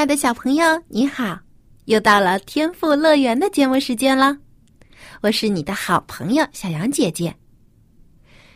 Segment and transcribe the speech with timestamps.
[0.00, 1.38] 爱的小朋友，你好！
[1.84, 4.34] 又到了天赋乐园的节目时间了，
[5.20, 7.36] 我是你的好朋友小杨姐姐。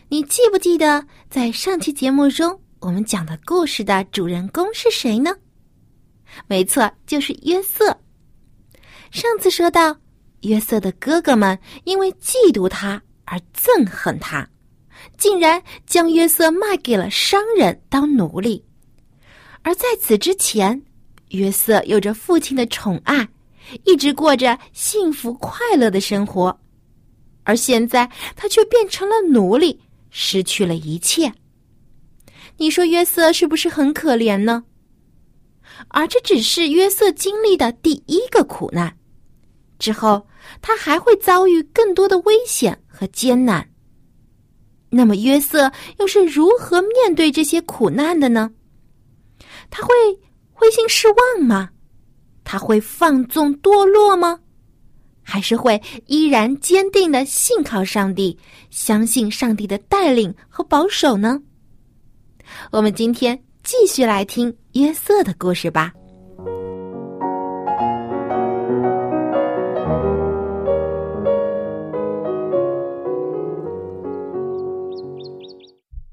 [0.08, 5.36] 你记不记得在上期节目中我们讲的故事的主人公是谁呢？
[6.46, 7.94] 没错，就是约瑟。
[9.10, 9.94] 上次说到，
[10.44, 14.48] 约瑟的哥哥们因为嫉妒他而憎恨他，
[15.18, 18.64] 竟然将约瑟卖给了商人当奴隶。
[19.60, 20.82] 而在此之前，
[21.34, 23.28] 约瑟有着父亲的宠爱，
[23.84, 26.58] 一直过着幸福快乐的生活，
[27.42, 31.32] 而现在他却变成了奴隶，失去了一切。
[32.56, 34.64] 你说约瑟是不是很可怜呢？
[35.88, 38.96] 而这只是约瑟经历的第一个苦难，
[39.78, 40.26] 之后
[40.62, 43.68] 他还会遭遇更多的危险和艰难。
[44.90, 48.52] 那么约瑟又是如何面对这些苦难的呢？
[49.68, 49.92] 他会？
[50.54, 51.68] 灰心失望吗？
[52.44, 54.38] 他会放纵堕落吗？
[55.22, 58.38] 还是会依然坚定的信靠上帝，
[58.70, 61.42] 相信上帝的带领和保守呢？
[62.70, 65.92] 我们今天继续来听约瑟的故事吧。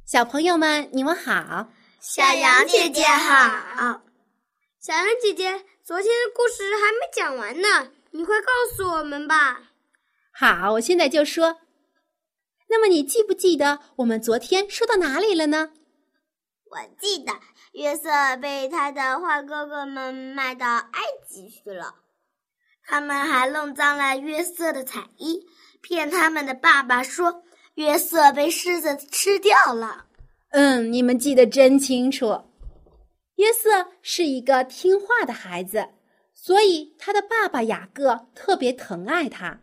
[0.06, 1.68] 小朋友们，你们好，
[2.00, 4.02] 小杨姐姐好。
[4.82, 9.62] 小羊姐姐，昨天的故事还没讲完呢，你快告诉我们吧。
[10.34, 11.58] 好，我现在就说。
[12.68, 15.70] 那么你记不记得我们昨天说到哪里了呢？
[16.72, 17.32] 我记得
[17.74, 18.10] 约瑟
[18.42, 21.94] 被他的坏哥哥们卖到埃及去了，
[22.84, 25.46] 他们还弄脏了约瑟的彩衣，
[25.84, 27.44] 骗他们的爸爸说
[27.76, 30.08] 约瑟被狮子吃掉了。
[30.50, 32.46] 嗯，你们记得真清楚。
[33.42, 35.90] 约瑟是一个听话的孩子，
[36.32, 39.62] 所以他的爸爸雅各特别疼爱他。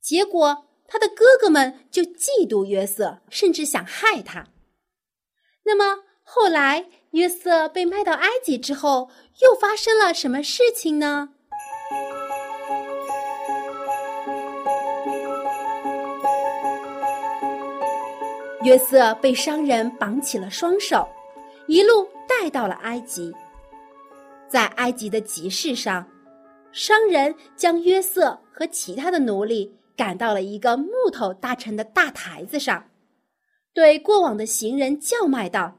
[0.00, 4.46] 结果，他的哥哥们就嫉妒约瑟，甚至想害他。
[5.66, 9.10] 那么，后来约瑟被卖到埃及之后，
[9.42, 11.28] 又发生了什么事情呢？
[18.64, 21.06] 约瑟被商人绑起了双手，
[21.66, 22.08] 一路。
[22.38, 23.32] 带到了埃及，
[24.46, 26.06] 在埃及的集市上，
[26.70, 32.90] 商人将约瑟和其他的奴隶赶到了一个木头搭成的大台子上，
[33.72, 35.78] 对过往的行人叫卖道：“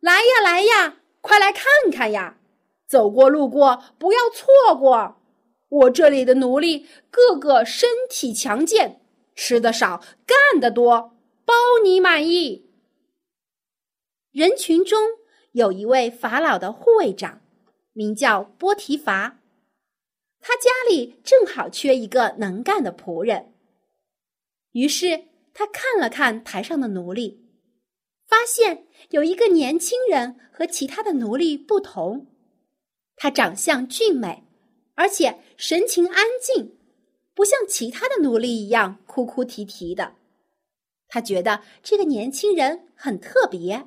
[0.00, 2.38] 来呀，来呀，快来看看呀！
[2.86, 5.16] 走过路过不要错过，
[5.68, 9.00] 我这里的奴隶个个身体强健，
[9.34, 11.52] 吃的少，干得多，包
[11.82, 12.70] 你满意。”
[14.30, 15.15] 人群中。
[15.56, 17.40] 有一位法老的护卫长，
[17.94, 19.40] 名叫波提伐，
[20.38, 23.54] 他家里正好缺一个能干的仆人。
[24.72, 25.24] 于是
[25.54, 27.42] 他看了看台上的奴隶，
[28.26, 32.26] 发现有一个年轻人和其他的奴隶不同，
[33.16, 34.44] 他长相俊美，
[34.94, 36.76] 而且神情安静，
[37.34, 40.16] 不像其他的奴隶一样哭哭啼啼的。
[41.08, 43.86] 他觉得这个年轻人很特别。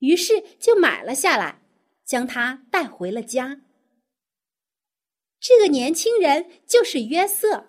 [0.00, 1.62] 于是就买了下来，
[2.04, 3.62] 将他带回了家。
[5.40, 7.68] 这个年轻人就是约瑟。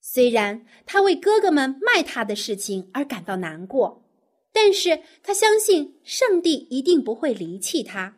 [0.00, 4.04] 虽然他为哥哥们卖他的事情而感到难过，
[4.52, 8.16] 但是他相信上帝一定不会离弃他，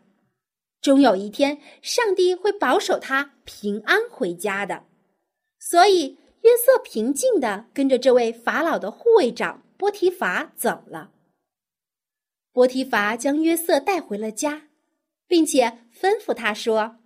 [0.81, 4.85] 终有一天上帝会保守他平安回家的。
[5.59, 11.13] 所以约瑟平静的跟着这位法老的护卫长波提伐走了。
[12.53, 14.69] 波提伐将约瑟带回了家，
[15.27, 16.99] 并且吩咐他说：“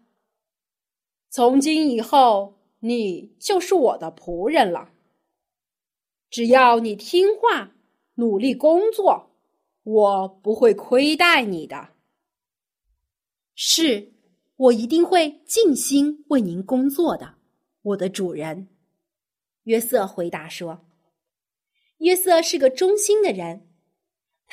[1.29, 4.91] 从今以后，你就是我的仆人了。
[6.31, 7.75] 只要你听话，
[8.14, 9.31] 努力工作，
[9.82, 11.90] 我不会亏待你的。
[13.55, 14.12] 是，
[14.56, 17.35] 我一定会尽心为您工作的，
[17.82, 18.69] 我的主人。”
[19.64, 20.87] 约瑟回答说
[21.99, 23.69] ：“约瑟是个忠心的人。”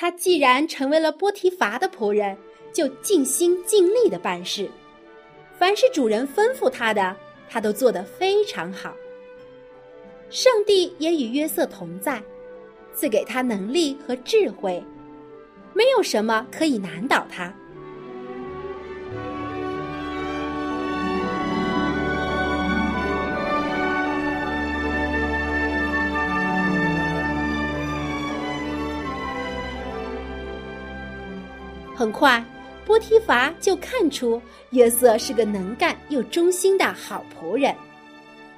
[0.02, 2.36] 他既然成为了波提伐的仆人，
[2.72, 4.68] 就尽心尽力的办事，
[5.56, 7.16] 凡是主人吩咐他的，
[7.48, 8.92] 他都做得非常好。
[10.28, 12.20] 上帝也与约瑟同在，
[12.92, 14.82] 赐给他能力和智慧，
[15.72, 17.54] 没有什么可以难倒他。
[32.02, 32.44] 很快，
[32.84, 37.72] 波提乏就看出约瑟是个能干又忠心的好仆人，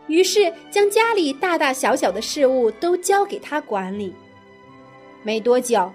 [0.07, 4.15] 于是将家里大大小小的事务都交给他管理。
[5.23, 5.93] 没多久，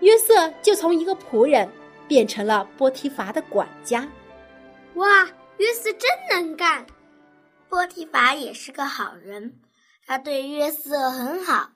[0.00, 1.66] 约瑟就从一个仆人
[2.06, 4.06] 变成了波提乏的管家。
[4.96, 5.24] 哇，
[5.56, 6.84] 约瑟真能干！
[7.70, 9.54] 波提乏也是个好人，
[10.06, 11.70] 他对约瑟很好。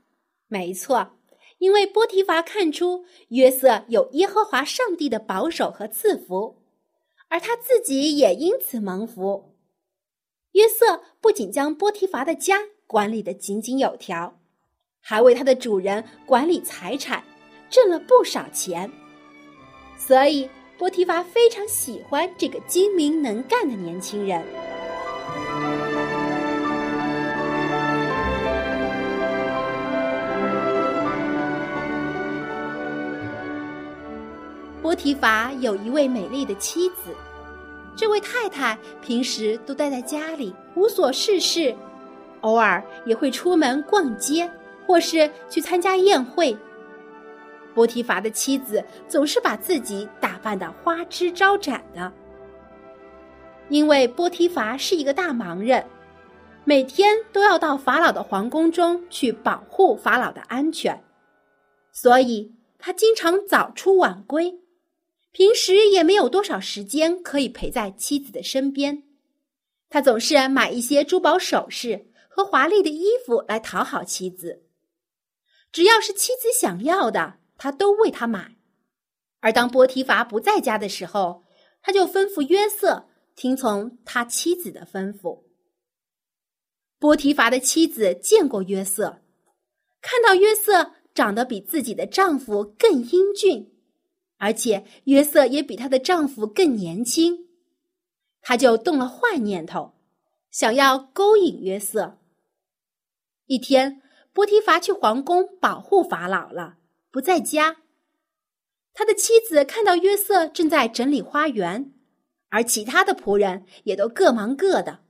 [0.49, 1.17] 没错。
[1.64, 6.58] 因为波提乏看出约瑟有耶和华上帝的保守和赐福，
[7.28, 9.55] 而他自己也因此蒙福。
[10.52, 14.38] 约瑟不仅将波提乏的家管理得井井有条，
[15.00, 17.25] 还为他的主人管理财产，
[17.70, 18.93] 挣了不少钱。
[19.96, 20.46] 所以
[20.76, 24.44] 波提乏非常喜欢这个精明能干的年轻人。
[34.94, 37.12] 波提乏有一位美丽的妻子，
[37.96, 41.75] 这位太太平时都待在家里无所事事，
[42.43, 44.49] 偶尔也会出门逛街，
[44.87, 46.56] 或是去参加宴会。
[47.75, 52.12] 波提乏的妻子总是把自己打扮得花枝招展的，
[53.69, 55.85] 因为波提乏是一个大忙人，
[56.62, 61.02] 每天都要到法老的皇宫中去保护法老的安全，
[61.91, 64.61] 所以他经常早出晚归。
[65.34, 69.02] 平时也没有多少时间可以陪在妻子的身边，
[69.88, 74.62] 他总是买一些珠宝首饰和华丽的衣服来讨好妻子。
[75.72, 78.54] 只要是妻子想要的，他都为她买。
[79.40, 81.44] 而当波提伐不在家的时候，
[81.82, 85.42] 他就吩咐约瑟听从他妻子的吩咐。
[87.00, 89.20] 波提伐的妻子见过约瑟，
[90.00, 93.74] 看到约瑟长得比自己的丈夫更英俊。
[94.44, 97.49] 而且约瑟也比她的丈夫更年轻，
[98.43, 99.94] 她就动了坏念头，
[100.50, 102.19] 想要勾引约瑟。
[103.46, 104.02] 一天，
[104.35, 106.76] 波提乏去皇宫保护法老了，
[107.11, 107.79] 不在家。
[108.93, 111.94] 他的妻子看到约瑟正在整理花园，
[112.50, 115.00] 而其他的仆人也都各忙各的。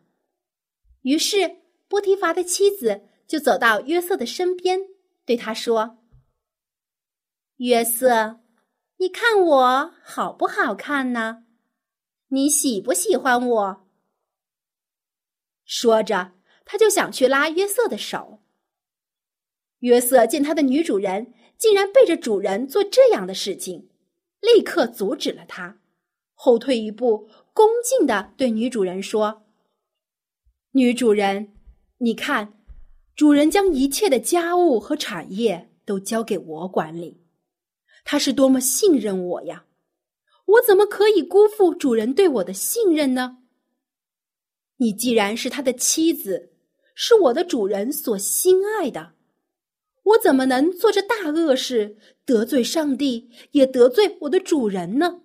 [1.02, 1.56] 于是，
[1.88, 4.78] 波提乏的妻子就走到约瑟的身边，
[5.26, 5.98] 对他说
[7.58, 8.38] ：“约瑟。”
[9.04, 11.44] 你看我好不好看呢？
[12.28, 13.86] 你喜不喜欢我？
[15.66, 16.32] 说着，
[16.64, 18.40] 他就想去拉约瑟的手。
[19.80, 23.90] 约瑟见他的女主人竟然背着主人做这样的事情，
[24.40, 25.78] 立刻阻止了他，
[26.32, 29.44] 后退一步，恭敬的对女主人说
[30.72, 31.52] ：“女主人，
[31.98, 32.58] 你看，
[33.14, 37.20] 主人将一切的家务和产业都交给我管理。”
[38.04, 39.66] 他是多么信任我呀！
[40.44, 43.38] 我怎么可以辜负主人对我的信任呢？
[44.76, 46.52] 你既然是他的妻子，
[46.94, 49.14] 是我的主人所心爱的，
[50.02, 51.96] 我怎么能做这大恶事，
[52.26, 55.22] 得罪上帝，也得罪我的主人呢？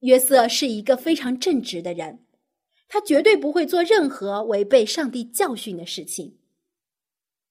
[0.00, 2.24] 约瑟是一个非常正直的人，
[2.88, 6.39] 他绝对不会做任何违背上帝教训的事情。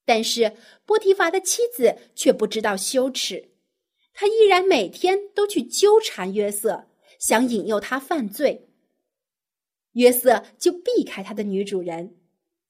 [0.09, 0.55] 但是
[0.87, 3.51] 波提乏的妻子却不知道羞耻，
[4.11, 6.87] 她依然每天都去纠缠约瑟，
[7.19, 8.71] 想引诱他犯罪。
[9.91, 12.17] 约瑟就避开他的女主人，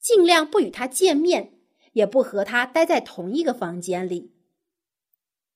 [0.01, 1.53] 尽量不与他见面，
[1.93, 4.33] 也不和他待在同一个房间里。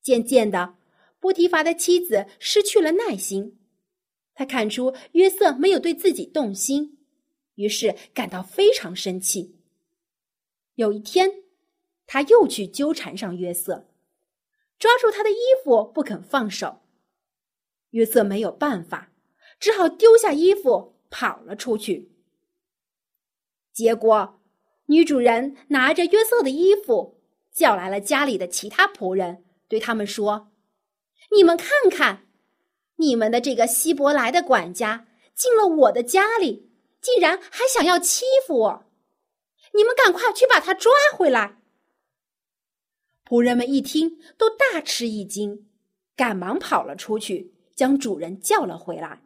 [0.01, 0.75] 渐渐的，
[1.19, 3.59] 波提乏的妻子失去了耐心，
[4.33, 6.97] 他看出约瑟没有对自己动心，
[7.55, 9.57] 于是感到非常生气。
[10.75, 11.42] 有一天。
[12.05, 13.87] 他又去纠缠上约瑟，
[14.77, 16.81] 抓住他的衣服不肯放手。
[17.91, 19.11] 约瑟没有办法，
[19.59, 22.11] 只好丢下衣服跑了出去。
[23.71, 24.39] 结果，
[24.87, 30.51] 女主人拿着约瑟的衣服，叫来了家里的其他仆人，对他们说
[31.35, 32.27] ：“你们看看，
[32.97, 38.85] 你们的这个希伯来的管家进了我的家里，竟然还想要欺负我！
[39.73, 41.59] 你们赶快去把他抓回来！”
[43.33, 45.65] 仆人们一听，都大吃一惊，
[46.15, 49.19] 赶忙跑了出去，将主人叫了回来。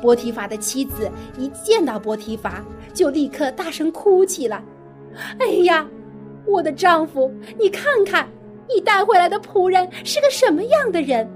[0.00, 4.64] 波提乏的妻子一见到波提乏，就立刻大声哭起来
[5.38, 5.86] ：“哎呀，
[6.46, 8.26] 我的丈夫，你看看，
[8.74, 11.28] 你带回来的仆人是个什么样的人？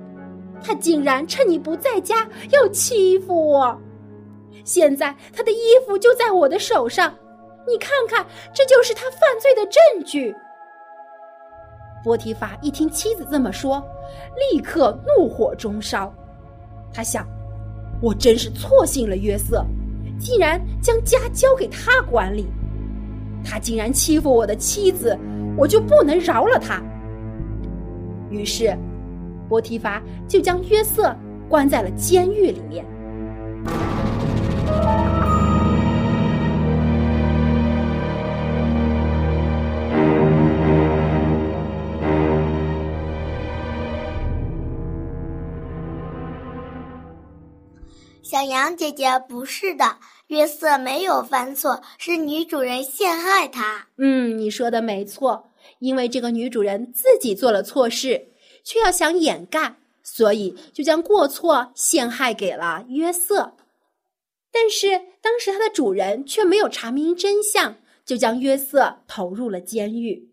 [0.63, 3.79] 他竟然趁你不在家要欺负我！
[4.65, 7.13] 现在他的衣服就在我的手上，
[7.67, 10.35] 你看看，这就是他犯罪的证据。”
[12.03, 13.83] 波提乏一听妻子这么说，
[14.53, 16.13] 立刻怒火中烧，
[16.93, 17.27] 他想。
[18.03, 19.65] 我真是错信了约瑟，
[20.19, 22.47] 竟然将家交给他管理。
[23.43, 25.17] 他竟然欺负我的妻子，
[25.57, 26.83] 我就不能饶了他。
[28.35, 28.77] 于是，
[29.49, 31.17] 波提乏就将约瑟
[31.49, 32.85] 关在了监狱里面。
[48.23, 49.85] 小羊姐姐不是的，
[50.27, 53.87] 约瑟没有犯错，是女主人陷害他。
[53.97, 55.53] 嗯，你说的没错，
[55.85, 58.29] 因为这个女主人自己做了错事，
[58.65, 63.55] 却要想掩盖，所以就将过错陷害给了约瑟。
[64.51, 67.77] 但是当时他的主人却没有查明真相，
[68.07, 70.31] 就将约瑟投入了监狱。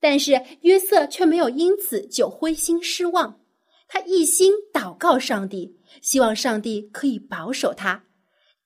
[0.00, 3.38] 但是约瑟却没有因此就灰心失望，
[3.86, 5.76] 他一心祷告上帝。
[6.00, 8.04] 希望上帝可以保守他，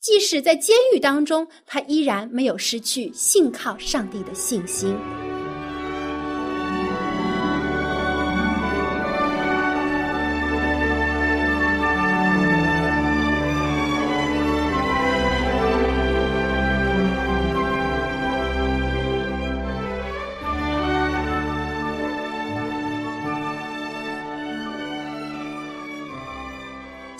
[0.00, 4.96] 即使在监狱当中，他依然没有失去信靠上帝的信心。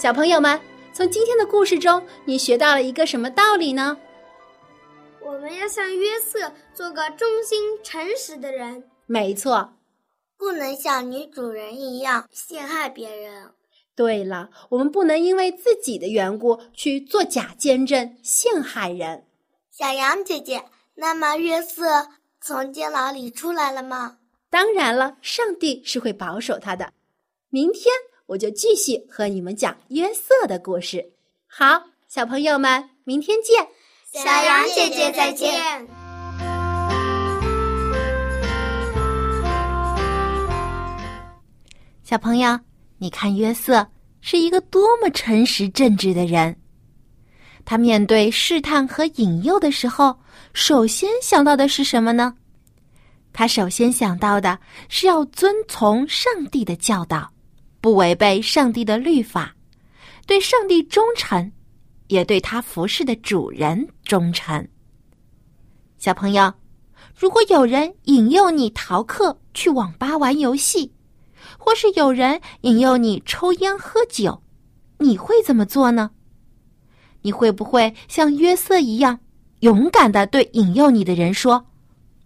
[0.00, 0.58] 小朋友们，
[0.94, 3.98] 从今天的故事中，你学到了一个什么道理呢？
[5.20, 8.88] 我们要像约瑟，做个忠心诚实的人。
[9.04, 9.74] 没错，
[10.38, 13.50] 不能像女主人一样陷害别人。
[13.94, 19.26] 对了，我们不能因为自己的缘故去做假见证，陷害人。
[19.70, 20.64] 小羊姐姐，
[20.94, 22.08] 那么约瑟
[22.40, 24.16] 从监牢里出来了吗？
[24.48, 26.94] 当然了，上帝是会保守他的。
[27.50, 27.92] 明天。
[28.30, 31.04] 我就继续和你们讲约瑟的故事。
[31.48, 33.66] 好，小朋友们，明天见。
[34.12, 35.52] 小羊姐姐再见。
[42.04, 42.56] 小朋友，
[42.98, 43.84] 你看约瑟
[44.20, 46.56] 是一个多么诚实正直的人。
[47.64, 50.16] 他面对试探和引诱的时候，
[50.52, 52.36] 首先想到的是什么呢？
[53.32, 54.56] 他首先想到的
[54.88, 57.28] 是要遵从上帝的教导。
[57.80, 59.54] 不违背上帝的律法，
[60.26, 61.50] 对上帝忠诚，
[62.08, 64.68] 也对他服侍的主人忠诚。
[65.98, 66.52] 小朋友，
[67.16, 70.92] 如果有人引诱你逃课去网吧玩游戏，
[71.58, 74.42] 或是有人引诱你抽烟喝酒，
[74.98, 76.10] 你会怎么做呢？
[77.22, 79.20] 你会不会像约瑟一样
[79.60, 81.66] 勇敢的对引诱你的人说：“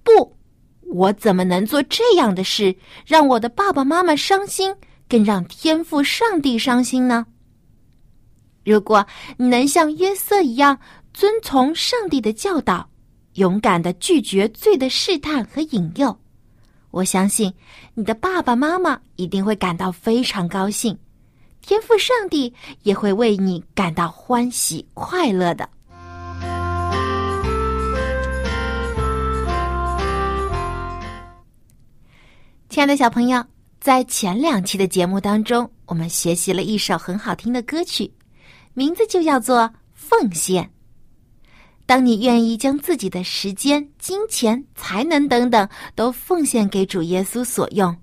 [0.05, 0.37] 不，
[0.83, 4.75] 我怎么能做这样的事，让我的爸爸妈妈伤心？”
[5.15, 7.25] 更让天父上帝伤心呢。
[8.65, 9.07] 如果
[9.37, 10.77] 你能像约瑟一样
[11.13, 12.89] 遵从上帝的教导，
[13.35, 16.19] 勇敢的拒绝罪的试探和引诱，
[16.91, 17.55] 我相信
[17.95, 20.99] 你的爸爸妈妈一定会感到非常高兴，
[21.63, 22.53] 天父上帝
[22.83, 25.71] 也会为你感到欢喜快乐的。
[32.69, 33.54] 亲爱的小朋友。
[33.85, 38.11] 在前两期的节目当中，我们学习了一首很好听的歌曲，
[38.73, 39.59] 名字就叫做
[39.93, 40.65] 《奉献》。
[41.85, 47.95] 当你愿意将自己的时间、金钱、才能等等都奉献给主耶稣所用，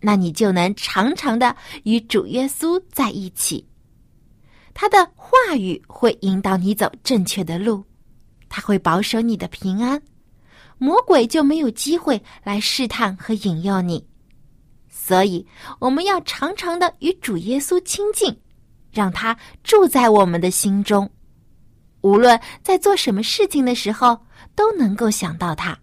[0.00, 3.64] 那你就能常常的与主耶稣在一起。
[4.74, 7.84] 他的话语会引导你走正确的路，
[8.48, 10.02] 他会保守你的平安，
[10.78, 14.04] 魔鬼就没有机会来试探和引诱你。
[15.04, 15.44] 所以，
[15.80, 18.38] 我们要常常的与主耶稣亲近，
[18.92, 21.10] 让他住在我们的心中。
[22.02, 25.76] 无论在做什么事情的时候，都能够想到他。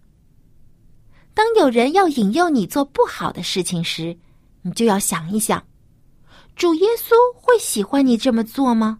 [1.33, 4.17] 当有人要引诱你做不好的事情时，
[4.61, 5.65] 你就要想一想：
[6.55, 8.99] 主耶稣会喜欢你这么做吗？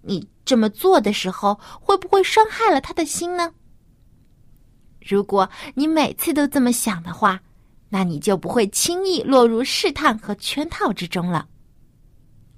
[0.00, 3.52] 你这么做的时候，会不会伤害了他的心呢？
[5.00, 7.42] 如果你每次都这么想的话，
[7.94, 11.46] 那你就不会轻易落入试探和圈套之中了。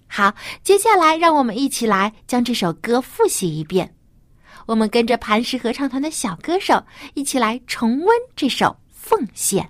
[0.06, 3.94] 好，接下来让我们一起来将这首歌复习一遍。
[4.64, 9.62] 我们跟着磐石合唱团的小歌手一起来重温这首《奉献》。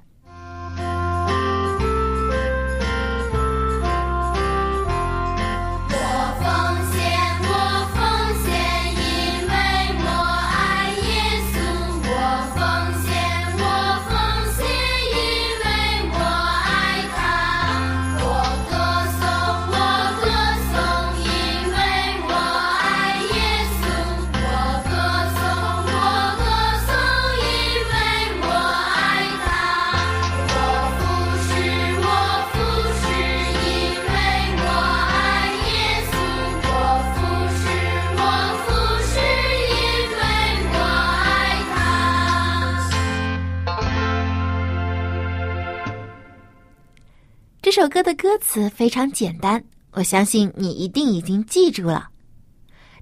[47.77, 52.09] 这首歌的歌词非常简单，我相信你一定已经记住了。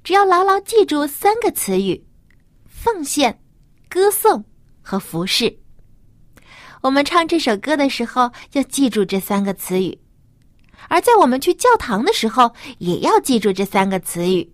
[0.03, 2.05] 只要牢牢记住三个词语：
[2.67, 3.41] 奉献、
[3.89, 4.45] 歌颂
[4.83, 5.57] 和服侍。
[6.83, 9.97] 我们唱这首歌的时候要记住这三个词语，
[10.89, 14.53] 而在我们去教堂的时候也要记住这三个词语，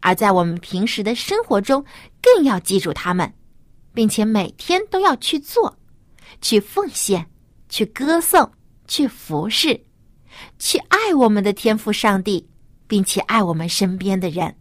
[0.00, 1.82] 而在我们平时的生活中
[2.20, 3.32] 更要记住它们，
[3.94, 5.74] 并且每天都要去做，
[6.42, 7.30] 去奉献，
[7.70, 8.52] 去歌颂。
[8.88, 9.80] 去服侍，
[10.58, 12.48] 去爱我们的天赋上帝，
[12.88, 14.56] 并且爱我们身边的人。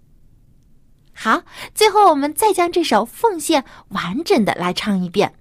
[1.13, 1.41] 好，
[1.74, 5.34] 最后我们再将这首奉献完整的来唱一遍，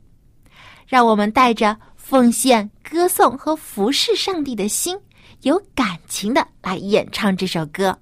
[0.87, 4.99] 让我们带着奉献、歌颂和服侍上帝的心，
[5.43, 7.99] 有感情的来演唱这首歌。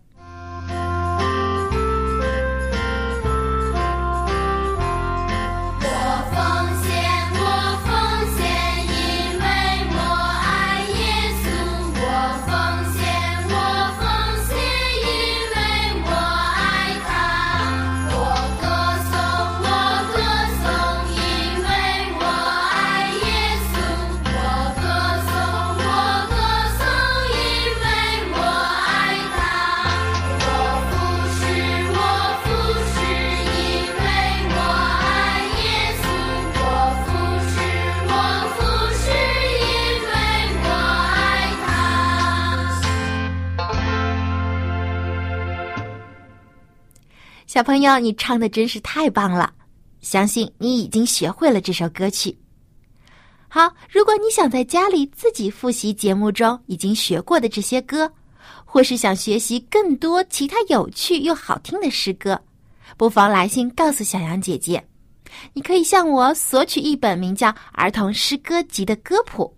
[47.54, 49.54] 小朋友，你唱的真是太棒了！
[50.00, 52.36] 相信你已经学会了这首歌曲。
[53.46, 58.12] 好，如果你想在家里自己复习节目中已经学过的这些歌，
[58.64, 62.36] 或是想学习更多其他有趣又好听的诗歌，
[62.96, 64.84] 不妨来信告诉小羊姐姐。
[65.52, 69.54] 你可以向我索取一本名叫《儿童诗歌集》的歌谱，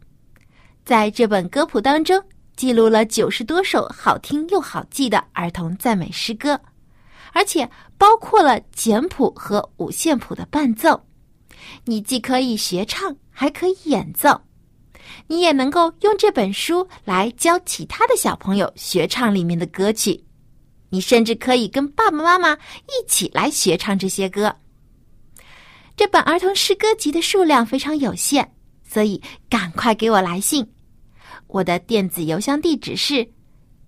[0.85, 2.23] 在这本歌谱当中
[2.57, 6.61] 记录了九十多首好听又好记的儿童赞美诗歌。
[7.33, 11.07] 而且包括了简谱和五线谱的伴奏，
[11.85, 14.43] 你既可以学唱，还可以演奏。
[15.29, 20.25] 你也能够用这本书来教其他的小朋友学唱里面的歌曲。
[20.91, 24.57] 你甚至可以跟爸爸妈妈一起来学唱这些歌。
[25.97, 28.47] 这本儿童诗歌集的数量非常有限，
[28.89, 30.67] 所以赶快给我来信。
[31.49, 33.27] 我的电子邮箱地址是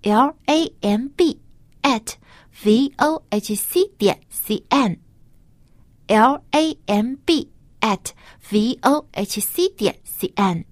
[0.02, 1.40] l a m b
[1.82, 2.17] at。
[2.60, 7.48] V o h c 点 c n，l a m b
[7.80, 8.10] at
[8.50, 10.64] v o h c 点 c n，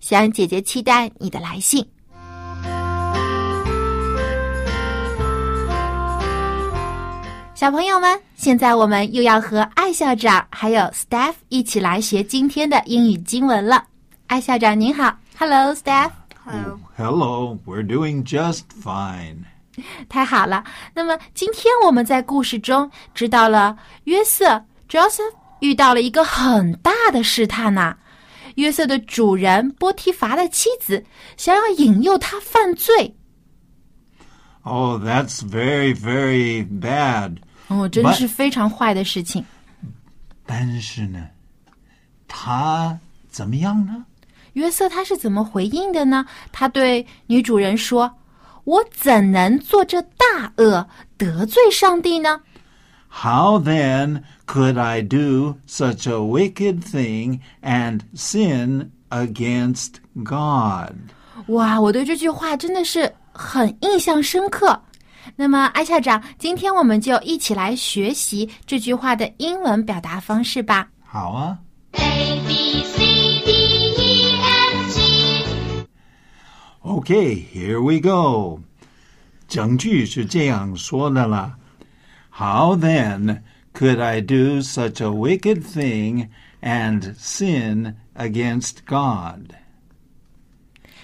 [0.00, 1.86] 小羊姐姐期待你的来信。
[7.54, 13.86] 小朋友们，现在我们又要和艾校长还有 Staff 一起来学今天的英语经文了。
[14.28, 16.10] 艾校长您好，Hello Staff。
[16.44, 16.80] Hello.
[16.96, 19.44] Hello, we're doing just fine.
[20.08, 20.62] 太好了！
[20.94, 27.96] 那么今天我们在故事中知道了约瑟 Joseph 遇到了一个很大的试探呐。
[28.56, 31.02] 约瑟的主人波提乏的妻子
[31.38, 33.16] 想要引诱他犯罪。
[34.62, 37.38] Oh, that's very, very bad.
[37.68, 39.42] 哦，真的是非常坏的事情。
[40.44, 41.28] 但是呢，
[42.28, 42.98] 他
[43.30, 44.04] 怎么样呢？
[44.52, 46.26] 约瑟他是怎么回应的呢？
[46.52, 48.14] 他对女主人说。
[48.64, 52.40] 我怎能做这大恶得罪上帝呢
[53.08, 60.94] How then could I do such a wicked thing and sin against God?
[61.48, 64.80] 哇，我对这句话真的是很印象深刻。
[65.36, 70.88] 那么，艾校长，今天我们就一起来学习这句话的英文表达方式吧。
[71.04, 71.58] 好啊。
[71.92, 72.40] A
[76.83, 78.61] Okay, here we go.
[79.47, 81.57] 整句是这样说的啦。
[82.31, 83.41] How then
[83.73, 86.29] could I do such a wicked thing
[86.61, 89.55] and sin against God?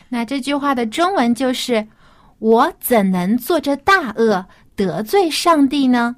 [0.09, 4.45] 那这句话的中文就是：“我怎能做这大恶，
[4.75, 6.17] 得罪上帝呢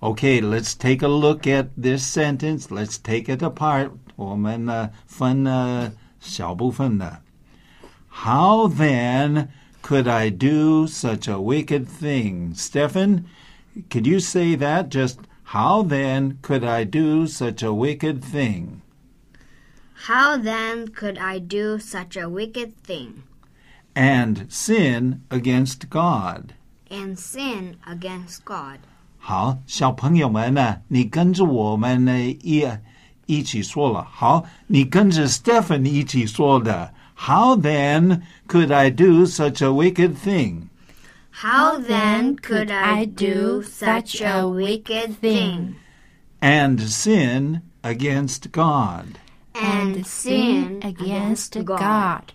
[0.00, 2.66] Okay, let's take a look at this sentence.
[2.68, 3.90] Let's take it apart.
[4.16, 7.22] 我们呢分呃小部分的。
[8.10, 9.48] How then
[9.82, 12.54] could I do such a wicked thing?
[12.54, 13.26] Stefan,
[13.90, 14.88] could you say that?
[14.88, 18.82] Just how then could I do such a wicked thing?
[20.06, 23.22] How then could I do such a wicked thing
[23.94, 26.54] And sin against God.
[26.90, 28.78] and sin against God?
[29.18, 32.66] 好，小朋友们呢，你跟着我们呢一
[33.26, 34.04] 一起说了。
[34.04, 36.92] 好，你跟着 Stephen 一起说的。
[37.20, 40.68] How then could I do such a wicked thing?
[41.42, 45.74] How then could I do such a wicked thing
[46.40, 49.18] And sin against God.
[49.54, 52.32] and sin against God?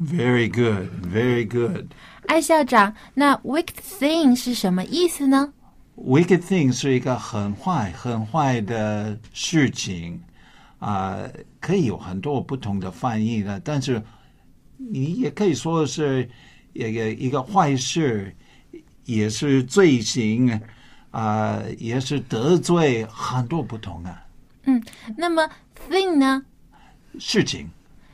[0.00, 1.88] Very good, very good.？”
[2.26, 5.52] 艾校长，那 “wicked thing” 是什么意思呢？
[5.96, 10.22] Wicked thing 是一个很坏、很坏的事情，
[10.83, 11.29] 啊、
[11.61, 14.03] 可以有很多不同的翻译的，但是
[14.75, 16.29] 你也可以说是
[16.73, 18.35] 一个一个坏事，
[19.05, 20.59] 也是罪行，
[21.11, 24.25] 啊、也是得罪，很多不同啊
[24.65, 24.83] 嗯
[25.15, 25.49] 那么
[25.89, 26.43] “thing” 呢
[27.17, 27.69] 事情。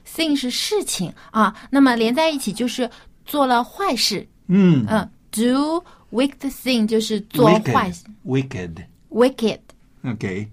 [0.06, 2.88] ？“thing” 是事情啊，那么连在一起就是
[3.26, 4.28] 做了坏事。
[4.46, 9.60] 嗯嗯，do wicked thing 就是做坏事 wicked, wicked.，wicked。
[10.04, 10.48] OK，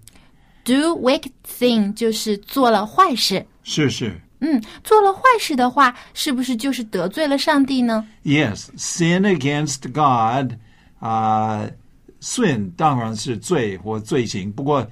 [0.65, 3.45] do wicked thing 就是做了坏事。
[3.63, 4.19] 是是。
[4.43, 8.07] 嗯，做了坏事的话，是不是就是得罪了上帝呢？
[8.23, 10.53] Yes, sin against God，
[10.99, 11.69] 啊、
[12.19, 14.87] sin 当然是罪或罪行，不过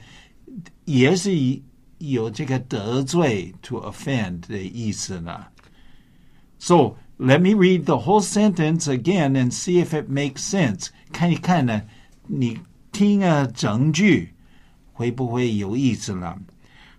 [0.85, 1.63] 也是以
[1.97, 5.47] 有这个得罪 to offend 的意思呢。
[6.59, 10.89] So let me read the whole sentence again and see if it makes sense.
[11.11, 11.81] 看一看呢，
[12.27, 12.59] 你
[12.91, 14.31] 听啊整句
[14.93, 16.35] 会不会有意思呢？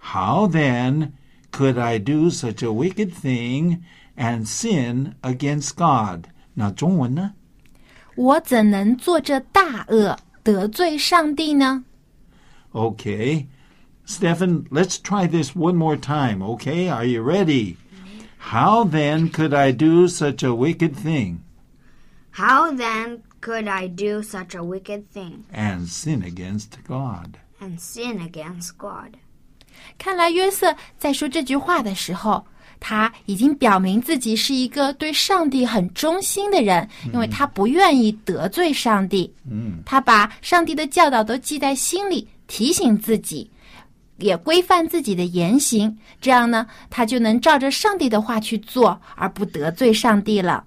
[0.00, 1.12] How then
[1.52, 3.80] could I do such a wicked thing
[4.16, 6.24] and sin against God？
[6.54, 7.34] 那中文呢？
[8.16, 11.84] 我怎能做这大恶，得罪上帝呢？
[12.72, 13.46] Okay.
[14.06, 16.88] Stefan, let's try this one more time, okay?
[16.88, 17.76] Are you ready?
[18.38, 21.40] How then could I do such a wicked thing
[22.32, 27.38] How then could I do such a wicked thing and sin against God?
[27.59, 29.15] And sin against God?
[29.97, 32.45] 看来约瑟在说这句话的时候，
[32.79, 39.33] 他已经表明自己是一个对上帝很忠心的人，因为他不愿意得罪上帝。
[39.49, 43.49] 嗯，他把上帝的教导都记在心里，提醒自己，
[44.17, 45.97] 也规范自己的言行。
[46.21, 50.65] 这样呢，他就能照着上帝的话去做，而不得罪上帝了。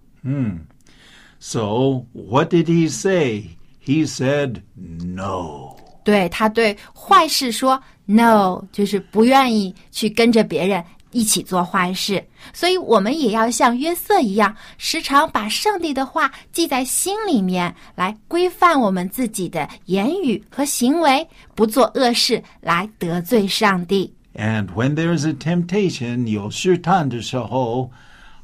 [1.40, 3.56] So, what did he say?
[3.84, 5.67] He said, No.
[6.08, 12.24] 对他对坏事说 “no”，就是不愿意去跟着别人一起做坏事。
[12.54, 24.10] 所以，我们也要像约瑟一样，时常把上帝的话记在心里面，来规范我们自己的言语和行为，不做恶事来得罪上帝。
[24.34, 27.90] And when there is a temptation, 有试探的时候,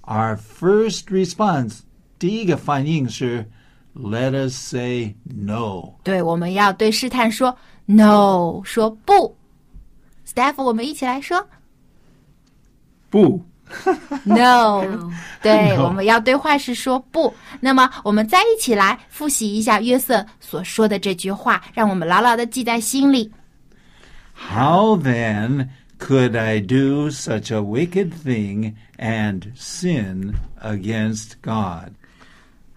[0.02, 1.78] our first response,
[2.18, 3.48] 第一个反应是
[3.93, 5.95] let us say no.
[6.03, 9.35] 对，我们要对试探说 “no”，说不。
[10.27, 11.47] Staff，我们一起来说
[13.09, 13.43] 不
[14.23, 14.83] “no”。
[15.41, 17.33] 对， No 我们要对坏事说不。
[17.59, 23.31] 那么，我们再一起来复习一下约瑟所说的这句话，让我们牢牢的记在心里。
[24.33, 31.93] How then could I do such a wicked thing and sin against God?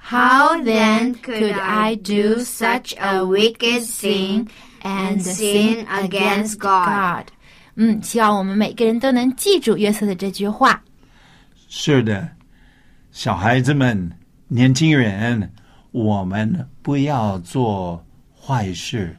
[0.06, 4.48] How then could I do such a wicked thing
[4.82, 7.28] and sin against God？
[7.76, 10.82] 嗯，希望我们每个人都能记住约瑟的这句话。
[11.68, 12.28] 是的，
[13.12, 14.12] 小孩子们、
[14.48, 15.50] 年轻人，
[15.92, 18.04] 我们不要做
[18.38, 19.16] 坏事，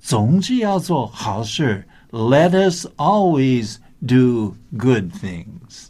[0.00, 1.86] 总是要做好事。
[2.10, 5.88] Let us always do good things.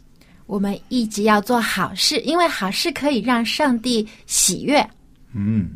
[0.52, 4.86] 我们一直要做好事，因为好事可以让上帝喜悦。
[5.34, 5.70] 嗯。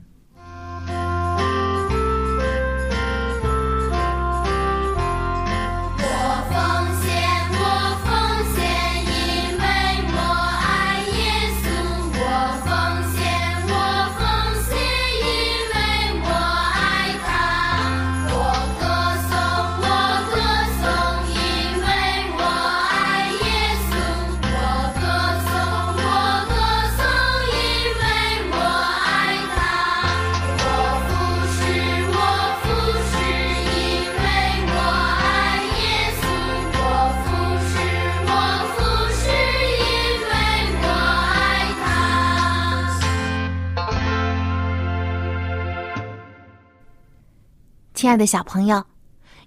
[48.16, 48.82] 的小朋友，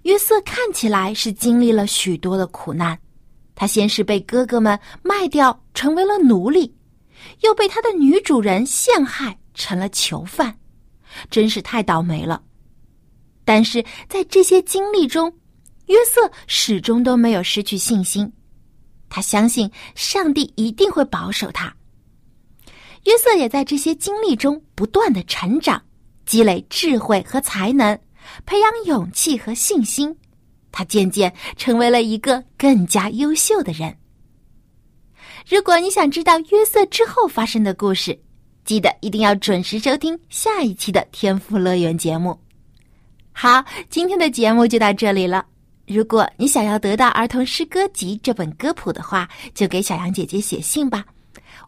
[0.02, 2.98] 约瑟看起来是经历了许多的苦难。
[3.54, 6.74] 他先是被哥哥们卖掉，成为了奴隶，
[7.40, 10.56] 又被他的女主人陷害，成了囚犯，
[11.30, 12.42] 真是太倒霉了。
[13.44, 15.30] 但是在这些经历中，
[15.86, 18.32] 约瑟始终都没有失去信心。
[19.10, 21.74] 他相信上帝一定会保守他。
[23.04, 25.82] 约瑟也在这些经历中不断的成长，
[26.24, 27.98] 积累智慧和才能。
[28.46, 30.16] 培养勇气和信心，
[30.72, 33.96] 他渐渐成为了一个更加优秀的人。
[35.48, 38.18] 如果你想知道约瑟之后发生的故事，
[38.64, 42.38] 记得一定要准时收听下一期的《天赋乐园》节目。
[43.32, 45.44] 好，今天的节目就到这里了。
[45.86, 51.04] 如果你想要得到《儿童诗歌集》这本歌谱的话，就给小杨姐姐写信吧。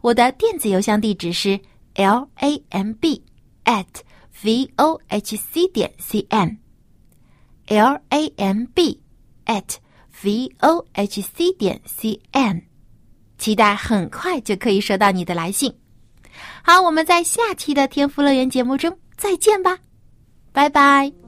[0.01, 1.59] 我的电子邮箱地址是
[1.95, 3.21] l a m b
[3.65, 3.85] at。
[4.43, 6.57] V o h c 点 cn，lamb
[9.45, 9.77] at
[10.21, 12.63] v o h c 点 cn，
[13.37, 15.73] 期待很快就可以收到你的来信。
[16.63, 19.79] 好，我们在下期的天赋乐园节目中再见吧，
[20.51, 21.22] 拜拜。